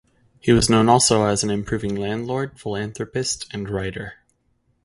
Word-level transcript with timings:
He 0.39 0.51
was 0.51 0.67
known 0.67 0.89
also 0.89 1.25
as 1.25 1.43
an 1.43 1.51
improving 1.51 1.93
landlord, 1.93 2.59
philanthropist 2.59 3.45
and 3.53 3.69
writer. 3.69 4.15